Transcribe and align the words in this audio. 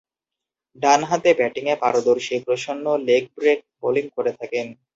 ডানহাতে 0.77 1.29
ব্যাটিংয়ে 1.39 1.75
পারদর্শী 1.75 2.35
প্রসন্ন 2.45 2.85
লেগ 3.07 3.23
ব্রেক 3.37 3.59
বোলিং 3.81 4.05
করে 4.15 4.31
থাকেন। 4.39 4.67